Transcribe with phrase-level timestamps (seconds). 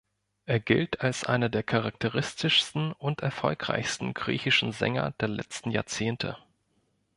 [0.47, 6.37] Er gilt als einer der charakteristischsten und erfolgreichsten griechischen Sänger der letzten Jahrzehnte.